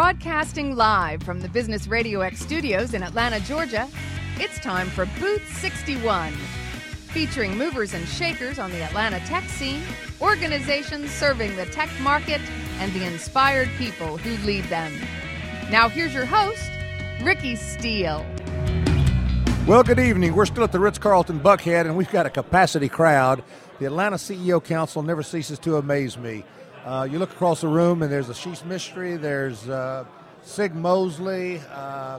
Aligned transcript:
Broadcasting 0.00 0.76
live 0.76 1.22
from 1.22 1.40
the 1.40 1.48
Business 1.50 1.86
Radio 1.86 2.20
X 2.20 2.40
studios 2.40 2.94
in 2.94 3.02
Atlanta, 3.02 3.38
Georgia, 3.40 3.86
it's 4.38 4.58
time 4.60 4.88
for 4.88 5.04
Booth 5.20 5.46
61. 5.58 6.32
Featuring 7.12 7.58
movers 7.58 7.92
and 7.92 8.08
shakers 8.08 8.58
on 8.58 8.70
the 8.70 8.82
Atlanta 8.82 9.20
tech 9.26 9.44
scene, 9.44 9.82
organizations 10.22 11.10
serving 11.10 11.54
the 11.54 11.66
tech 11.66 11.90
market, 12.00 12.40
and 12.78 12.90
the 12.94 13.04
inspired 13.04 13.68
people 13.76 14.16
who 14.16 14.42
lead 14.46 14.64
them. 14.64 14.90
Now, 15.70 15.90
here's 15.90 16.14
your 16.14 16.24
host, 16.24 16.70
Ricky 17.22 17.54
Steele. 17.54 18.24
Well, 19.66 19.82
good 19.82 20.00
evening. 20.00 20.34
We're 20.34 20.46
still 20.46 20.64
at 20.64 20.72
the 20.72 20.80
Ritz 20.80 20.96
Carlton 20.96 21.40
Buckhead, 21.40 21.84
and 21.84 21.94
we've 21.94 22.10
got 22.10 22.24
a 22.24 22.30
capacity 22.30 22.88
crowd. 22.88 23.44
The 23.78 23.84
Atlanta 23.84 24.16
CEO 24.16 24.64
Council 24.64 25.02
never 25.02 25.22
ceases 25.22 25.58
to 25.58 25.76
amaze 25.76 26.16
me. 26.16 26.42
Uh, 26.84 27.06
you 27.10 27.18
look 27.18 27.30
across 27.30 27.60
the 27.60 27.68
room, 27.68 28.00
and 28.02 28.10
there's 28.10 28.28
Ashish 28.28 28.62
Mistry, 28.62 29.20
there's 29.20 29.68
uh, 29.68 30.02
Sig 30.40 30.74
Mosley, 30.74 31.60
uh, 31.70 32.18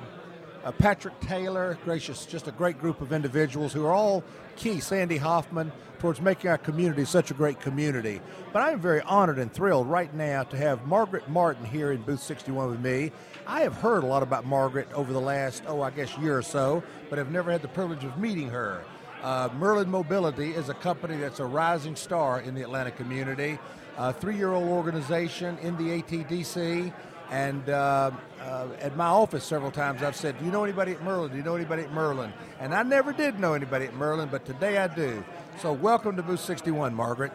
Patrick 0.77 1.19
Taylor. 1.19 1.79
Gracious, 1.83 2.27
just 2.27 2.47
a 2.47 2.51
great 2.51 2.79
group 2.79 3.01
of 3.01 3.11
individuals 3.11 3.73
who 3.73 3.83
are 3.87 3.91
all 3.91 4.23
key, 4.57 4.79
Sandy 4.79 5.17
Hoffman, 5.17 5.71
towards 5.97 6.21
making 6.21 6.51
our 6.51 6.59
community 6.59 7.05
such 7.05 7.31
a 7.31 7.33
great 7.33 7.59
community. 7.59 8.21
But 8.53 8.61
I'm 8.61 8.79
very 8.79 9.01
honored 9.01 9.39
and 9.39 9.51
thrilled 9.51 9.87
right 9.87 10.13
now 10.13 10.43
to 10.43 10.57
have 10.57 10.85
Margaret 10.85 11.27
Martin 11.27 11.65
here 11.65 11.91
in 11.91 12.03
booth 12.03 12.21
61 12.21 12.69
with 12.69 12.79
me. 12.79 13.11
I 13.47 13.61
have 13.61 13.73
heard 13.73 14.03
a 14.03 14.07
lot 14.07 14.21
about 14.21 14.45
Margaret 14.45 14.87
over 14.93 15.11
the 15.11 15.21
last, 15.21 15.63
oh, 15.65 15.81
I 15.81 15.89
guess, 15.89 16.15
year 16.19 16.37
or 16.37 16.43
so, 16.43 16.83
but 17.09 17.17
have 17.17 17.31
never 17.31 17.51
had 17.51 17.63
the 17.63 17.67
privilege 17.67 18.03
of 18.03 18.15
meeting 18.19 18.49
her. 18.49 18.83
Uh, 19.23 19.49
Merlin 19.57 19.89
Mobility 19.89 20.51
is 20.51 20.69
a 20.69 20.73
company 20.75 21.17
that's 21.17 21.39
a 21.39 21.45
rising 21.45 21.95
star 21.95 22.41
in 22.41 22.53
the 22.53 22.61
Atlanta 22.61 22.91
community 22.91 23.57
a 23.97 24.13
three-year-old 24.13 24.67
organization 24.67 25.57
in 25.59 25.75
the 25.77 26.01
ATDC. 26.01 26.93
And 27.29 27.69
uh, 27.69 28.11
uh, 28.41 28.67
at 28.79 28.97
my 28.97 29.05
office 29.05 29.45
several 29.45 29.71
times, 29.71 30.03
I've 30.03 30.17
said, 30.17 30.37
"Do 30.37 30.45
you 30.45 30.51
know 30.51 30.65
anybody 30.65 30.91
at 30.91 31.01
Merlin? 31.01 31.31
Do 31.31 31.37
you 31.37 31.43
know 31.43 31.55
anybody 31.55 31.83
at 31.83 31.93
Merlin?" 31.93 32.33
And 32.59 32.73
I 32.75 32.83
never 32.83 33.13
did 33.13 33.39
know 33.39 33.53
anybody 33.53 33.85
at 33.85 33.93
Merlin, 33.93 34.27
but 34.29 34.45
today 34.45 34.77
I 34.77 34.87
do. 34.87 35.23
So, 35.61 35.71
welcome 35.71 36.17
to 36.17 36.23
Booth 36.23 36.41
61, 36.41 36.93
Margaret. 36.93 37.31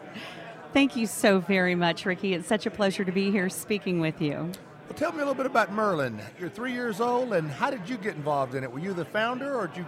Thank 0.71 0.95
you 0.95 1.07
so 1.07 1.39
very 1.39 1.73
much, 1.73 2.05
Ricky. 2.05 2.35
It's 2.35 2.47
such 2.47 2.67
a 2.67 2.71
pleasure 2.71 3.03
to 3.05 3.11
be 3.11 3.31
here 3.31 3.49
speaking 3.49 3.99
with 3.99 4.21
you. 4.21 4.51
Well, 4.87 4.95
tell 4.95 5.11
me 5.11 5.17
a 5.17 5.21
little 5.21 5.33
bit 5.33 5.47
about 5.47 5.73
Merlin. 5.73 6.19
You're 6.39 6.49
three 6.49 6.73
years 6.73 7.01
old, 7.01 7.33
and 7.33 7.49
how 7.49 7.71
did 7.71 7.89
you 7.89 7.97
get 7.97 8.15
involved 8.15 8.53
in 8.53 8.63
it? 8.63 8.71
Were 8.71 8.79
you 8.79 8.93
the 8.93 9.05
founder, 9.05 9.55
or 9.55 9.65
did 9.65 9.77
you 9.77 9.85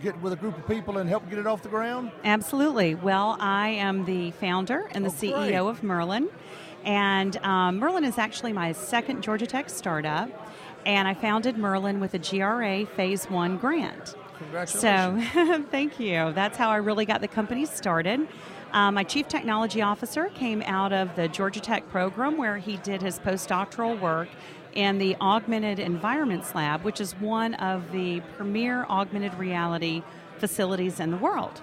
get 0.00 0.20
with 0.20 0.32
a 0.32 0.36
group 0.36 0.56
of 0.56 0.66
people 0.66 0.98
and 0.98 1.08
help 1.08 1.28
get 1.28 1.38
it 1.38 1.46
off 1.46 1.62
the 1.62 1.68
ground? 1.68 2.10
Absolutely. 2.24 2.94
Well, 2.94 3.36
I 3.40 3.68
am 3.68 4.04
the 4.04 4.30
founder 4.32 4.88
and 4.92 5.04
the 5.04 5.10
oh, 5.10 5.12
CEO 5.12 5.46
great. 5.48 5.54
of 5.56 5.82
Merlin. 5.82 6.28
And 6.84 7.36
um, 7.38 7.78
Merlin 7.78 8.04
is 8.04 8.18
actually 8.18 8.52
my 8.52 8.72
second 8.72 9.22
Georgia 9.22 9.46
Tech 9.46 9.68
startup. 9.68 10.30
And 10.86 11.06
I 11.06 11.14
founded 11.14 11.58
Merlin 11.58 12.00
with 12.00 12.14
a 12.14 12.18
GRA 12.18 12.86
Phase 12.86 13.28
1 13.28 13.58
grant. 13.58 14.14
Congratulations. 14.38 15.32
So, 15.32 15.64
thank 15.70 16.00
you. 16.00 16.32
That's 16.32 16.56
how 16.56 16.70
I 16.70 16.76
really 16.76 17.04
got 17.04 17.20
the 17.20 17.28
company 17.28 17.66
started. 17.66 18.26
Um, 18.72 18.94
my 18.94 19.02
chief 19.02 19.28
technology 19.28 19.82
officer 19.82 20.26
came 20.28 20.62
out 20.62 20.92
of 20.92 21.14
the 21.16 21.28
Georgia 21.28 21.60
Tech 21.60 21.88
program 21.90 22.38
where 22.38 22.56
he 22.56 22.76
did 22.78 23.02
his 23.02 23.18
postdoctoral 23.18 24.00
work 24.00 24.28
in 24.74 24.98
the 24.98 25.16
Augmented 25.20 25.78
Environments 25.78 26.54
Lab, 26.54 26.82
which 26.82 27.00
is 27.00 27.12
one 27.12 27.54
of 27.54 27.90
the 27.92 28.20
premier 28.36 28.84
augmented 28.88 29.34
reality 29.34 30.02
facilities 30.38 31.00
in 31.00 31.10
the 31.10 31.16
world. 31.16 31.60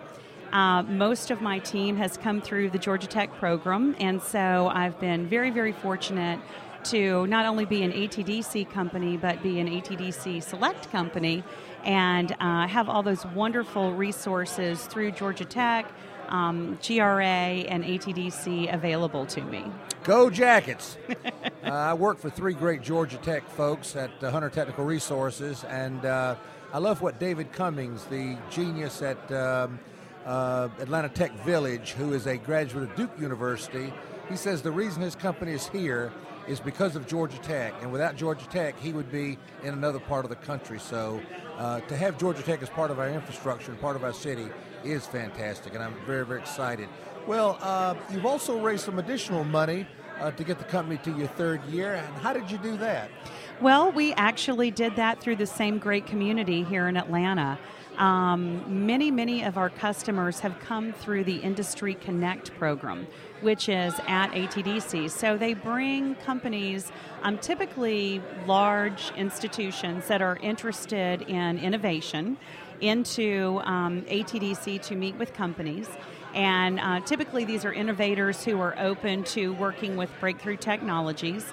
Uh, 0.52 0.83
most 0.83 1.30
of 1.30 1.41
my 1.41 1.59
team 1.59 1.97
has 1.97 2.16
come 2.17 2.41
through 2.41 2.69
the 2.69 2.77
Georgia 2.77 3.08
Tech 3.08 3.33
program, 3.36 3.95
and 3.99 4.22
so 4.22 4.72
I've 4.73 4.99
been 4.99 5.27
very, 5.27 5.49
very 5.49 5.73
fortunate 5.73 6.39
to 6.86 7.27
not 7.27 7.45
only 7.45 7.66
be 7.66 7.83
an 7.83 7.91
ATDC 7.91 8.69
company, 8.72 9.17
but 9.17 9.44
be 9.44 9.59
an 9.59 9.67
ATDC 9.67 10.42
select 10.42 10.89
company 10.92 11.44
and 11.83 12.36
uh, 12.39 12.67
have 12.67 12.87
all 12.89 13.04
those 13.04 13.26
wonderful 13.27 13.93
resources 13.93 14.86
through 14.87 15.11
Georgia 15.11 15.45
Tech, 15.45 15.86
um, 16.30 16.77
GRA, 16.86 17.23
and 17.23 17.83
ATDC 17.83 18.73
available 18.73 19.26
to 19.27 19.42
me. 19.42 19.65
Go 20.04 20.30
Jackets! 20.30 20.98
uh, 21.64 21.70
I 21.70 21.93
work 21.93 22.20
for 22.20 22.30
three 22.30 22.54
great 22.54 22.82
Georgia 22.82 23.17
Tech 23.17 23.48
folks 23.49 23.95
at 23.95 24.11
uh, 24.23 24.32
Hunter 24.32 24.49
Technical 24.49 24.86
Resources, 24.86 25.64
and 25.66 26.05
uh, 26.05 26.36
I 26.73 26.80
love 26.80 27.02
what 27.02 27.20
David 27.20 27.52
Cummings, 27.52 28.05
the 28.05 28.37
genius 28.49 29.02
at 29.02 29.32
um, 29.32 29.80
uh, 30.26 30.70
Atlanta 30.80 31.10
Tech 31.10 31.32
Village, 31.43 31.92
who 31.92 32.14
is 32.14 32.27
a 32.27 32.37
graduate 32.37 32.89
of 32.89 32.95
Duke 32.95 33.11
University, 33.20 33.93
he 34.30 34.36
says 34.36 34.61
the 34.61 34.71
reason 34.71 35.02
his 35.02 35.16
company 35.16 35.54
is 35.54 35.67
here 35.67 36.11
is 36.47 36.59
because 36.59 36.95
of 36.95 37.08
Georgia 37.08 37.37
Tech, 37.39 37.73
and 37.81 37.91
without 37.91 38.15
Georgia 38.15 38.47
Tech, 38.47 38.80
he 38.80 38.93
would 38.93 39.11
be 39.11 39.37
in 39.63 39.73
another 39.73 39.99
part 39.99 40.25
of 40.25 40.30
the 40.30 40.35
country. 40.35 40.80
So, 40.80 41.21
uh, 41.58 41.81
to 41.81 41.97
have 41.97 42.17
Georgia 42.17 42.41
Tech 42.41 42.61
as 42.61 42.69
part 42.69 42.91
of 42.91 42.99
our 42.99 43.09
infrastructure 43.09 43.71
and 43.71 43.80
part 43.81 43.95
of 43.95 44.03
our 44.03 44.13
city 44.13 44.47
is 44.83 45.05
fantastic, 45.05 45.73
and 45.73 45.83
I'm 45.83 45.95
very, 46.05 46.25
very 46.25 46.39
excited. 46.39 46.87
Well, 47.25 47.57
uh, 47.61 47.95
you've 48.11 48.25
also 48.25 48.59
raised 48.59 48.86
some 48.86 48.99
additional 48.99 49.43
money 49.43 49.86
uh, 50.19 50.31
to 50.31 50.43
get 50.43 50.57
the 50.59 50.63
company 50.65 50.97
to 51.03 51.11
your 51.17 51.27
third 51.27 51.63
year, 51.65 51.95
and 51.95 52.07
how 52.17 52.33
did 52.33 52.49
you 52.49 52.57
do 52.57 52.77
that? 52.77 53.11
Well, 53.59 53.91
we 53.91 54.13
actually 54.13 54.69
did 54.69 54.97
that 54.97 55.19
through 55.19 55.37
the 55.37 55.47
same 55.47 55.79
great 55.79 56.05
community 56.05 56.63
here 56.63 56.87
in 56.87 56.95
Atlanta. 56.95 57.57
Um, 57.97 58.85
many, 58.85 59.09
many 59.09 59.43
of 59.43 59.57
our 59.57 59.71
customers 59.71 60.39
have 60.41 60.59
come 60.59 60.93
through 60.93 61.23
the 61.23 61.37
Industry 61.37 61.95
Connect 61.95 62.55
program, 62.59 63.07
which 63.41 63.67
is 63.67 63.95
at 64.07 64.27
ATDC. 64.33 65.09
So 65.09 65.37
they 65.37 65.55
bring 65.55 66.13
companies, 66.15 66.91
um, 67.23 67.39
typically 67.39 68.21
large 68.45 69.11
institutions 69.17 70.07
that 70.07 70.21
are 70.21 70.35
interested 70.35 71.23
in 71.23 71.57
innovation, 71.57 72.37
into 72.79 73.59
um, 73.63 74.03
ATDC 74.03 74.83
to 74.83 74.95
meet 74.95 75.15
with 75.15 75.33
companies. 75.33 75.89
And 76.37 76.80
uh, 76.80 76.99
typically, 76.99 77.45
these 77.45 77.65
are 77.65 77.73
innovators 77.73 78.43
who 78.45 78.61
are 78.61 78.77
open 78.77 79.23
to 79.23 79.53
working 79.53 79.98
with 79.98 80.11
breakthrough 80.20 80.58
technologies. 80.58 81.43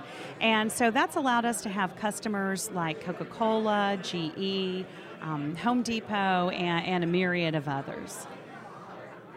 And 0.42 0.70
so 0.70 0.90
that's 0.90 1.16
allowed 1.16 1.46
us 1.46 1.62
to 1.62 1.70
have 1.70 1.96
customers 1.96 2.70
like 2.72 3.00
Coca 3.00 3.24
Cola, 3.24 3.98
GE, 4.02 4.84
um, 5.22 5.56
Home 5.56 5.82
Depot, 5.82 6.50
and, 6.50 6.86
and 6.86 7.02
a 7.02 7.06
myriad 7.06 7.54
of 7.54 7.66
others. 7.66 8.26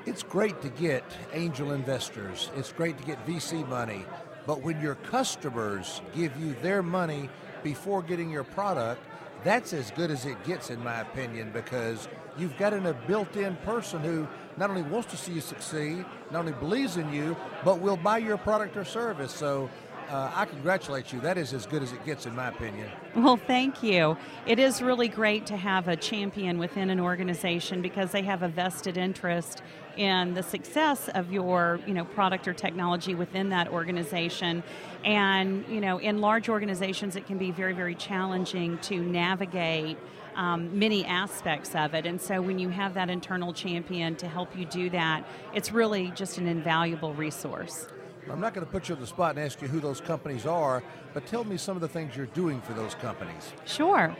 It's 0.05 0.21
great 0.21 0.61
to 0.63 0.69
get 0.69 1.05
angel 1.31 1.71
investors, 1.71 2.51
it's 2.57 2.73
great 2.73 2.97
to 2.97 3.03
get 3.05 3.25
VC 3.25 3.65
money, 3.69 4.05
but 4.45 4.63
when 4.63 4.81
your 4.81 4.95
customers 4.95 6.01
give 6.13 6.35
you 6.37 6.57
their 6.61 6.83
money 6.83 7.29
before 7.63 8.01
getting 8.01 8.29
your 8.29 8.43
product, 8.43 9.01
that's 9.45 9.71
as 9.71 9.91
good 9.91 10.11
as 10.11 10.25
it 10.25 10.43
gets, 10.43 10.71
in 10.71 10.83
my 10.83 11.01
opinion, 11.01 11.51
because 11.53 12.09
you've 12.37 12.57
got 12.57 12.73
a 12.73 12.93
built-in 13.07 13.55
person 13.57 14.01
who 14.01 14.27
not 14.57 14.69
only 14.69 14.81
wants 14.81 15.09
to 15.11 15.17
see 15.17 15.33
you 15.33 15.41
succeed, 15.41 16.03
not 16.31 16.39
only 16.39 16.53
believes 16.53 16.97
in 16.97 17.11
you, 17.13 17.35
but 17.63 17.79
will 17.79 17.97
buy 17.97 18.17
your 18.17 18.37
product 18.37 18.75
or 18.75 18.83
service. 18.83 19.31
So 19.31 19.69
uh, 20.09 20.31
I 20.33 20.45
congratulate 20.45 21.11
you. 21.11 21.19
That 21.19 21.37
is 21.37 21.53
as 21.53 21.65
good 21.65 21.83
as 21.83 21.91
it 21.91 22.03
gets, 22.05 22.25
in 22.25 22.35
my 22.35 22.47
opinion. 22.47 22.89
Well, 23.15 23.37
thank 23.37 23.83
you. 23.83 24.17
It 24.45 24.57
is 24.57 24.81
really 24.81 25.09
great 25.09 25.45
to 25.47 25.57
have 25.57 25.87
a 25.87 25.97
champion 25.97 26.57
within 26.57 26.89
an 26.89 26.99
organization 26.99 27.81
because 27.81 28.11
they 28.11 28.21
have 28.21 28.41
a 28.41 28.47
vested 28.47 28.97
interest 28.97 29.61
in 29.97 30.33
the 30.33 30.43
success 30.43 31.09
of 31.09 31.31
your, 31.33 31.79
you 31.85 31.93
know, 31.93 32.05
product 32.05 32.47
or 32.47 32.53
technology 32.53 33.15
within 33.15 33.49
that 33.49 33.67
organization. 33.67 34.63
And 35.03 35.65
you 35.67 35.81
know, 35.81 35.97
in 35.97 36.21
large 36.21 36.47
organizations, 36.47 37.15
it 37.15 37.25
can 37.27 37.37
be 37.37 37.51
very, 37.51 37.73
very 37.73 37.95
challenging 37.95 38.77
to 38.79 38.99
navigate. 38.99 39.97
Um, 40.37 40.77
many 40.77 41.03
aspects 41.03 41.73
of 41.73 41.95
it. 41.95 42.05
And 42.05 42.21
so 42.21 42.41
when 42.41 42.59
you 42.59 42.69
have 42.69 42.93
that 42.93 43.09
internal 43.09 43.53
champion 43.53 44.15
to 44.17 44.27
help 44.27 44.55
you 44.55 44.65
do 44.65 44.87
that, 44.91 45.27
it's 45.53 45.71
really 45.71 46.11
just 46.11 46.37
an 46.37 46.47
invaluable 46.47 47.15
resource. 47.15 47.87
I'm 48.29 48.39
not 48.39 48.53
going 48.53 48.65
to 48.65 48.71
put 48.71 48.87
you 48.87 48.95
on 48.95 49.01
the 49.01 49.07
spot 49.07 49.35
and 49.35 49.43
ask 49.43 49.61
you 49.61 49.67
who 49.67 49.79
those 49.79 49.99
companies 49.99 50.45
are, 50.45 50.83
but 51.13 51.25
tell 51.25 51.43
me 51.43 51.57
some 51.57 51.75
of 51.75 51.81
the 51.81 51.87
things 51.87 52.15
you're 52.15 52.27
doing 52.27 52.61
for 52.61 52.73
those 52.73 52.93
companies. 52.93 53.51
Sure. 53.65 54.15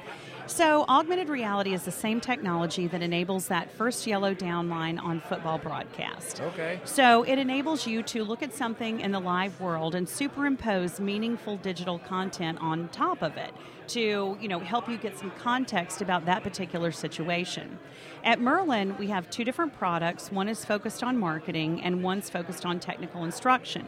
So, 0.48 0.86
augmented 0.88 1.28
reality 1.28 1.74
is 1.74 1.84
the 1.84 1.92
same 1.92 2.22
technology 2.22 2.88
that 2.88 3.02
enables 3.02 3.48
that 3.48 3.70
first 3.72 4.08
yellow 4.08 4.34
down 4.34 4.70
line 4.70 4.98
on 4.98 5.20
football 5.20 5.58
broadcast. 5.58 6.40
Okay. 6.42 6.80
So, 6.86 7.24
it 7.24 7.38
enables 7.38 7.86
you 7.86 8.02
to 8.04 8.24
look 8.24 8.42
at 8.42 8.54
something 8.54 9.02
in 9.02 9.12
the 9.12 9.20
live 9.20 9.60
world 9.60 9.94
and 9.94 10.08
superimpose 10.08 11.00
meaningful 11.00 11.58
digital 11.58 12.00
content 12.00 12.60
on 12.62 12.88
top 12.90 13.22
of 13.22 13.36
it 13.36 13.54
to, 13.90 14.38
you 14.40 14.48
know, 14.48 14.60
help 14.60 14.88
you 14.90 14.98
get 14.98 15.18
some 15.18 15.32
context 15.32 16.02
about 16.02 16.26
that 16.26 16.44
particular 16.44 16.92
situation. 16.92 17.80
At 18.24 18.40
Merlin, 18.40 18.98
we 18.98 19.08
have 19.08 19.30
two 19.30 19.44
different 19.44 19.74
products. 19.78 20.32
One 20.32 20.50
is 20.50 20.66
focused 20.66 21.04
on 21.04 21.18
marketing 21.18 21.82
and 21.82 22.04
one's 22.04 22.30
focused 22.30 22.66
on 22.66 22.80
technical 22.80 23.24
instruction. 23.24 23.86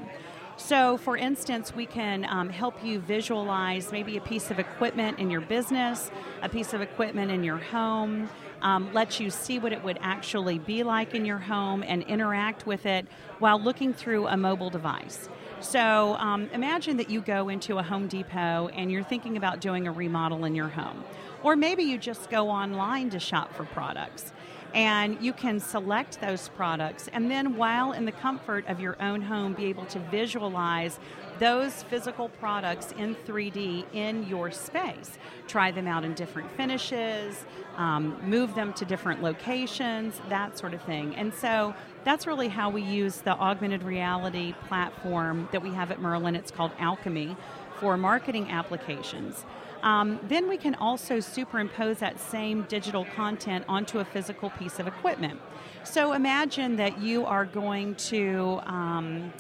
So, 0.59 0.97
for 0.97 1.15
instance, 1.15 1.73
we 1.73 1.85
can 1.85 2.25
um, 2.25 2.49
help 2.49 2.83
you 2.83 2.99
visualize 2.99 3.93
maybe 3.93 4.17
a 4.17 4.21
piece 4.21 4.51
of 4.51 4.59
equipment 4.59 5.17
in 5.17 5.31
your 5.31 5.39
business, 5.39 6.11
a 6.41 6.49
piece 6.49 6.73
of 6.73 6.81
equipment 6.81 7.31
in 7.31 7.45
your 7.45 7.57
home, 7.57 8.29
um, 8.61 8.93
let 8.93 9.21
you 9.21 9.29
see 9.29 9.57
what 9.57 9.71
it 9.71 9.81
would 9.85 9.97
actually 10.01 10.59
be 10.59 10.83
like 10.83 11.15
in 11.15 11.23
your 11.23 11.37
home 11.37 11.81
and 11.81 12.03
interact 12.03 12.67
with 12.67 12.85
it 12.85 13.07
while 13.39 13.59
looking 13.59 13.93
through 13.93 14.27
a 14.27 14.35
mobile 14.35 14.69
device. 14.69 15.29
So 15.61 16.15
um, 16.15 16.49
imagine 16.53 16.97
that 16.97 17.09
you 17.09 17.21
go 17.21 17.47
into 17.47 17.77
a 17.77 17.83
Home 17.83 18.07
Depot 18.07 18.67
and 18.73 18.91
you're 18.91 19.03
thinking 19.03 19.37
about 19.37 19.61
doing 19.61 19.87
a 19.87 19.93
remodel 19.93 20.43
in 20.43 20.55
your 20.55 20.67
home. 20.67 21.05
Or 21.41 21.55
maybe 21.55 21.83
you 21.83 21.97
just 21.97 22.29
go 22.29 22.49
online 22.49 23.09
to 23.11 23.19
shop 23.19 23.53
for 23.53 23.63
products 23.63 24.33
and 24.73 25.21
you 25.21 25.33
can 25.33 25.59
select 25.59 26.21
those 26.21 26.49
products. 26.49 27.09
And 27.13 27.29
then 27.29 27.57
while 27.57 27.93
in 27.93 28.05
the 28.05 28.11
comfort 28.11 28.65
of 28.67 28.79
your 28.79 28.95
own 29.01 29.21
home 29.21 29.53
be 29.53 29.65
able 29.65 29.85
to 29.85 29.99
visualize 29.99 30.99
those 31.39 31.83
physical 31.83 32.29
products 32.29 32.93
in 32.97 33.15
3d 33.15 33.85
in 33.93 34.27
your 34.27 34.51
space. 34.51 35.17
Try 35.47 35.71
them 35.71 35.87
out 35.87 36.03
in 36.03 36.13
different 36.13 36.51
finishes 36.51 37.45
um, 37.79 38.19
move 38.21 38.53
them 38.55 38.73
to 38.73 38.83
different 38.83 39.23
locations 39.23 40.19
that 40.27 40.57
sort 40.57 40.73
of 40.73 40.81
thing. 40.81 41.15
And 41.15 41.33
so 41.33 41.73
that's 42.03 42.27
really 42.27 42.49
how 42.49 42.69
we 42.69 42.81
use 42.81 43.21
the 43.21 43.31
augmented 43.31 43.83
reality 43.83 44.53
platform 44.67 45.47
that 45.53 45.61
we 45.61 45.71
have 45.71 45.89
at 45.89 46.01
merlin. 46.01 46.35
It's 46.35 46.51
called 46.51 46.71
alchemy 46.77 47.37
for 47.79 47.95
marketing 47.95 48.51
applications 48.51 49.45
um, 49.83 50.19
then 50.27 50.47
we 50.47 50.57
can 50.57 50.75
also 50.75 51.19
superimpose 51.19 51.99
that 51.99 52.19
same 52.19 52.63
digital 52.63 53.05
content 53.05 53.65
onto 53.67 53.99
a 53.99 54.05
physical 54.05 54.49
piece 54.51 54.79
of 54.79 54.87
equipment. 54.87 55.39
So 55.83 56.13
imagine 56.13 56.75
that 56.77 56.99
you 56.99 57.25
are 57.25 57.45
going 57.45 57.95
to. 57.95 58.61
Um, 58.65 59.33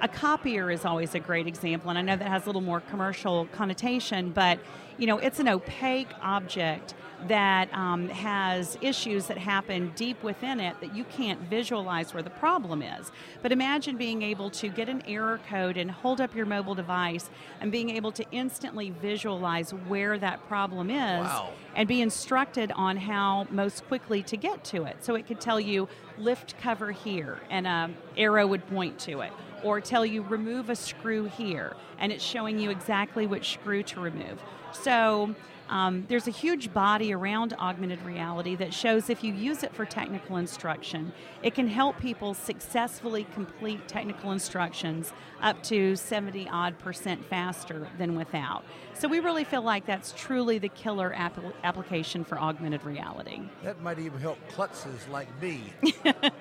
a 0.00 0.08
copier 0.08 0.70
is 0.70 0.84
always 0.84 1.14
a 1.14 1.20
great 1.20 1.46
example, 1.46 1.90
and 1.90 1.98
I 1.98 2.02
know 2.02 2.16
that 2.16 2.28
has 2.28 2.44
a 2.44 2.46
little 2.46 2.60
more 2.60 2.80
commercial 2.80 3.46
connotation, 3.52 4.30
but 4.30 4.58
you 4.98 5.06
know, 5.06 5.18
it's 5.18 5.40
an 5.40 5.48
opaque 5.48 6.08
object 6.22 6.94
that 7.28 7.72
um, 7.74 8.08
has 8.08 8.76
issues 8.82 9.26
that 9.26 9.38
happen 9.38 9.92
deep 9.96 10.22
within 10.22 10.60
it 10.60 10.78
that 10.80 10.94
you 10.94 11.04
can't 11.04 11.40
visualize 11.40 12.12
where 12.12 12.22
the 12.22 12.30
problem 12.30 12.82
is. 12.82 13.10
But 13.42 13.52
imagine 13.52 13.96
being 13.96 14.22
able 14.22 14.50
to 14.50 14.68
get 14.68 14.88
an 14.88 15.02
error 15.06 15.40
code 15.48 15.76
and 15.76 15.90
hold 15.90 16.20
up 16.20 16.34
your 16.34 16.46
mobile 16.46 16.74
device 16.74 17.30
and 17.60 17.72
being 17.72 17.90
able 17.90 18.12
to 18.12 18.24
instantly 18.32 18.90
visualize 18.90 19.70
where 19.70 20.18
that 20.18 20.46
problem 20.46 20.90
is 20.90 21.24
wow. 21.24 21.52
and 21.74 21.88
be 21.88 22.02
instructed 22.02 22.70
on 22.72 22.96
how 22.98 23.46
most 23.50 23.86
quickly 23.88 24.22
to 24.24 24.36
get 24.36 24.62
to 24.64 24.84
it. 24.84 25.02
So 25.02 25.14
it 25.14 25.26
could 25.26 25.40
tell 25.40 25.58
you 25.58 25.88
lift 26.18 26.58
cover 26.58 26.92
here 26.92 27.40
and 27.50 27.66
an 27.66 27.96
arrow 28.16 28.46
would 28.46 28.66
point 28.68 28.98
to 29.00 29.20
it 29.20 29.32
or 29.62 29.80
tell 29.80 30.04
you 30.04 30.22
remove 30.22 30.70
a 30.70 30.76
screw 30.76 31.24
here 31.24 31.74
and 31.98 32.12
it's 32.12 32.24
showing 32.24 32.58
you 32.58 32.70
exactly 32.70 33.26
which 33.26 33.52
screw 33.52 33.82
to 33.84 34.00
remove. 34.00 34.42
So 34.72 35.34
um, 35.68 36.04
there's 36.08 36.28
a 36.28 36.32
huge 36.32 36.72
body 36.72 37.12
around 37.12 37.54
augmented 37.58 38.02
reality 38.02 38.54
that 38.56 38.72
shows 38.72 39.10
if 39.10 39.24
you 39.24 39.32
use 39.32 39.62
it 39.62 39.74
for 39.74 39.84
technical 39.84 40.36
instruction, 40.36 41.12
it 41.42 41.54
can 41.54 41.68
help 41.68 41.98
people 41.98 42.34
successfully 42.34 43.26
complete 43.34 43.88
technical 43.88 44.32
instructions 44.32 45.12
up 45.42 45.62
to 45.64 45.96
70 45.96 46.48
odd 46.48 46.78
percent 46.78 47.24
faster 47.26 47.88
than 47.98 48.16
without. 48.16 48.64
So 48.94 49.08
we 49.08 49.20
really 49.20 49.44
feel 49.44 49.62
like 49.62 49.84
that's 49.84 50.12
truly 50.16 50.58
the 50.58 50.70
killer 50.70 51.12
app- 51.14 51.38
application 51.64 52.24
for 52.24 52.38
augmented 52.38 52.84
reality. 52.84 53.42
That 53.62 53.82
might 53.82 53.98
even 53.98 54.18
help 54.20 54.38
klutzes 54.50 55.08
like 55.10 55.28
me. 55.42 55.64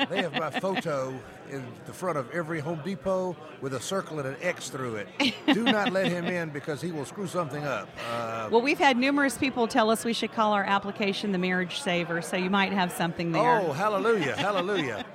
they 0.10 0.22
have 0.22 0.34
my 0.34 0.50
photo 0.52 1.20
in 1.52 1.66
the 1.86 1.94
front 1.94 2.18
of 2.18 2.32
every 2.32 2.60
Home 2.60 2.82
Depot 2.84 3.36
with 3.62 3.74
a 3.74 3.80
circle 3.80 4.20
and 4.20 4.28
an 4.28 4.38
X 4.42 4.70
through 4.70 4.96
it. 4.96 5.36
Do 5.54 5.64
not 5.64 5.92
let 5.92 6.08
him 6.08 6.26
in 6.26 6.50
because 6.50 6.82
he 6.82 6.92
will 6.92 7.06
screw 7.06 7.28
something 7.28 7.64
up. 7.64 7.90
Uh, 8.10 8.50
well, 8.52 8.62
we've 8.62 8.80
had 8.80 8.98
numerous 8.98 9.15
people 9.40 9.68
tell 9.68 9.90
us 9.90 10.06
we 10.06 10.14
should 10.14 10.32
call 10.32 10.54
our 10.54 10.64
application 10.64 11.32
the 11.32 11.38
marriage 11.38 11.80
saver, 11.80 12.22
so 12.22 12.38
you 12.38 12.50
might 12.50 12.74
have 12.74 12.92
something 12.92 13.32
there. 13.32 13.62
Oh, 13.62 13.72
hallelujah, 13.72 14.36
hallelujah. 14.36 15.06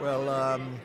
Well, 0.00 0.28
um, 0.28 0.80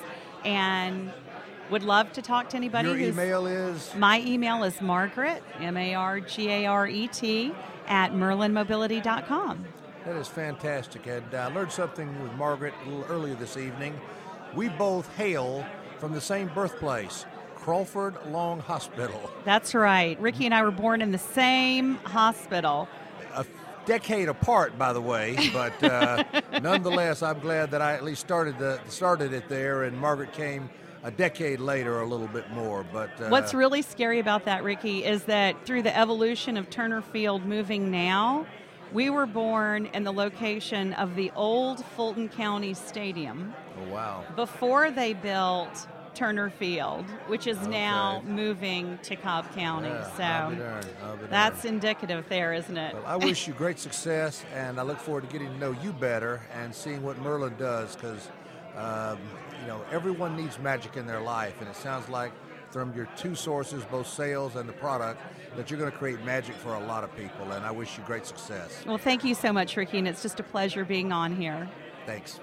And 0.44 1.12
would 1.70 1.82
love 1.82 2.12
to 2.14 2.22
talk 2.22 2.48
to 2.50 2.56
anybody. 2.56 2.88
Your 2.88 2.98
email 2.98 3.46
is? 3.46 3.94
My 3.94 4.20
email 4.20 4.64
is 4.64 4.80
Margaret, 4.80 5.42
M 5.60 5.76
A 5.76 5.94
R 5.94 6.20
G 6.20 6.48
A 6.48 6.66
R 6.66 6.86
E 6.86 7.08
T, 7.08 7.52
at 7.86 8.12
merlinmobility.com. 8.12 9.64
That 10.04 10.16
is 10.16 10.28
fantastic. 10.28 11.06
And 11.06 11.34
I 11.34 11.52
learned 11.52 11.72
something 11.72 12.22
with 12.22 12.32
Margaret 12.34 12.72
a 12.86 12.88
little 12.88 13.04
earlier 13.12 13.34
this 13.34 13.56
evening. 13.56 13.98
We 14.54 14.68
both 14.70 15.14
hail 15.16 15.66
from 15.98 16.12
the 16.12 16.20
same 16.20 16.48
birthplace, 16.48 17.26
Crawford 17.60 18.16
Long 18.28 18.60
Hospital. 18.60 19.30
That's 19.44 19.74
right. 19.74 20.18
Ricky 20.20 20.46
and 20.46 20.54
I 20.54 20.62
were 20.62 20.70
born 20.70 21.02
in 21.02 21.12
the 21.12 21.18
same 21.18 21.96
hospital. 21.96 22.88
A 23.34 23.44
decade 23.84 24.28
apart, 24.28 24.78
by 24.78 24.92
the 24.92 25.00
way, 25.00 25.36
but 25.52 25.82
uh, 25.82 26.24
nonetheless, 26.62 27.22
I'm 27.22 27.40
glad 27.40 27.70
that 27.72 27.82
I 27.82 27.94
at 27.94 28.04
least 28.04 28.20
started 28.20 28.58
the 28.58 28.80
started 28.88 29.32
it 29.32 29.48
there, 29.48 29.82
and 29.82 29.98
Margaret 29.98 30.32
came 30.32 30.70
a 31.02 31.10
decade 31.10 31.60
later, 31.60 32.00
a 32.00 32.06
little 32.06 32.28
bit 32.28 32.50
more. 32.50 32.84
But 32.92 33.10
uh, 33.20 33.28
what's 33.28 33.54
really 33.54 33.82
scary 33.82 34.18
about 34.18 34.44
that, 34.44 34.64
Ricky, 34.64 35.04
is 35.04 35.24
that 35.24 35.66
through 35.66 35.82
the 35.82 35.96
evolution 35.96 36.56
of 36.56 36.70
Turner 36.70 37.02
Field 37.02 37.44
moving 37.44 37.90
now, 37.90 38.46
we 38.92 39.10
were 39.10 39.26
born 39.26 39.86
in 39.86 40.04
the 40.04 40.12
location 40.12 40.94
of 40.94 41.16
the 41.16 41.30
old 41.34 41.84
Fulton 41.96 42.28
County 42.28 42.74
Stadium. 42.74 43.54
Oh 43.78 43.92
wow! 43.92 44.24
Before 44.36 44.90
they 44.90 45.12
built 45.12 45.86
Turner 46.18 46.50
Field, 46.50 47.04
which 47.28 47.46
is 47.46 47.56
okay. 47.58 47.70
now 47.70 48.20
moving 48.26 48.98
to 49.04 49.14
Cobb 49.14 49.54
County. 49.54 49.86
Yeah, 49.86 50.16
so 50.16 50.22
I'll 50.24 50.50
be 50.50 50.56
darned. 50.56 50.86
I'll 51.04 51.16
be 51.16 51.26
that's 51.26 51.64
indicative 51.64 52.24
there, 52.28 52.52
isn't 52.52 52.76
it? 52.76 52.94
Well, 52.94 53.06
I 53.06 53.14
wish 53.14 53.46
you 53.46 53.54
great 53.54 53.78
success, 53.78 54.44
and 54.52 54.80
I 54.80 54.82
look 54.82 54.98
forward 54.98 55.22
to 55.22 55.28
getting 55.30 55.48
to 55.48 55.58
know 55.58 55.70
you 55.80 55.92
better 55.92 56.42
and 56.52 56.74
seeing 56.74 57.04
what 57.04 57.18
Merlin 57.20 57.54
does 57.56 57.94
because 57.94 58.30
um, 58.76 59.20
you 59.60 59.68
know, 59.68 59.80
everyone 59.92 60.36
needs 60.36 60.58
magic 60.58 60.96
in 60.96 61.06
their 61.06 61.20
life, 61.20 61.54
and 61.60 61.68
it 61.68 61.76
sounds 61.76 62.08
like 62.08 62.32
from 62.72 62.92
your 62.94 63.08
two 63.16 63.36
sources, 63.36 63.84
both 63.84 64.08
sales 64.08 64.56
and 64.56 64.68
the 64.68 64.72
product, 64.72 65.20
that 65.56 65.70
you're 65.70 65.78
going 65.78 65.90
to 65.90 65.96
create 65.96 66.22
magic 66.24 66.56
for 66.56 66.74
a 66.74 66.80
lot 66.80 67.04
of 67.04 67.16
people. 67.16 67.52
And 67.52 67.64
I 67.64 67.70
wish 67.70 67.96
you 67.96 68.02
great 68.04 68.26
success. 68.26 68.82
Well, 68.84 68.98
thank 68.98 69.22
you 69.22 69.36
so 69.36 69.52
much, 69.52 69.76
Ricky, 69.76 69.98
and 69.98 70.08
it's 70.08 70.22
just 70.22 70.40
a 70.40 70.42
pleasure 70.42 70.84
being 70.84 71.12
on 71.12 71.36
here. 71.36 71.68
Thanks. 72.06 72.40